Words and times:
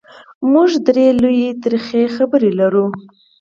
موږ 0.51 0.69
درې 0.87 1.07
لویې 1.21 1.51
ترخې 1.63 2.01
خبرې 2.15 2.49
لرو: 2.59 2.85